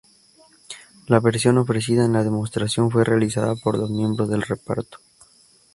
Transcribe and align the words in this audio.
La 1.05 1.19
versión 1.19 1.59
ofrecida 1.59 2.05
en 2.05 2.13
la 2.13 2.23
demostración 2.23 2.89
fue 2.89 3.03
realizada 3.03 3.53
por 3.55 3.77
los 3.77 3.91
miembros 3.91 4.27
del 4.29 4.41
reparto. 4.41 4.97